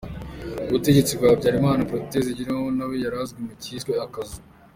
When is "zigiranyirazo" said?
2.27-2.71